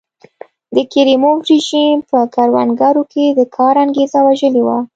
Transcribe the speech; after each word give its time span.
د 0.75 0.77
کریموف 0.93 1.39
رژیم 1.51 1.97
په 2.09 2.19
کروندګرو 2.33 3.03
کې 3.11 3.25
د 3.29 3.39
کار 3.55 3.75
انګېزه 3.83 4.19
وژلې 4.23 4.61
وه. 4.67 4.79